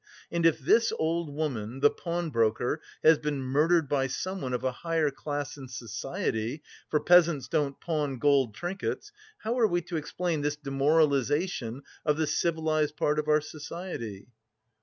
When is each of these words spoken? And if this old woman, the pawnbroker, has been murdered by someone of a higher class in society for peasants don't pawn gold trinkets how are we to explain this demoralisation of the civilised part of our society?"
And 0.31 0.47
if 0.47 0.57
this 0.57 0.91
old 0.97 1.31
woman, 1.31 1.79
the 1.79 1.91
pawnbroker, 1.91 2.81
has 3.03 3.19
been 3.19 3.39
murdered 3.39 3.87
by 3.87 4.07
someone 4.07 4.51
of 4.51 4.63
a 4.63 4.71
higher 4.71 5.11
class 5.11 5.57
in 5.57 5.67
society 5.67 6.63
for 6.89 6.99
peasants 6.99 7.47
don't 7.47 7.79
pawn 7.79 8.17
gold 8.17 8.55
trinkets 8.55 9.11
how 9.43 9.59
are 9.59 9.67
we 9.67 9.83
to 9.83 9.97
explain 9.97 10.41
this 10.41 10.55
demoralisation 10.55 11.83
of 12.03 12.17
the 12.17 12.25
civilised 12.25 12.97
part 12.97 13.19
of 13.19 13.27
our 13.27 13.41
society?" 13.41 14.25